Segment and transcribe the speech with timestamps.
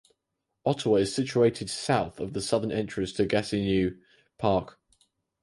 [0.65, 3.95] Ottawa is situated south of the southern entrance to Gatineau
[4.39, 4.79] Park.